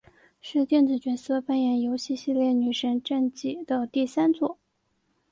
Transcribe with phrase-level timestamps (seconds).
[0.41, 4.57] 是电子角色扮演游戏系列女神战记的第三作。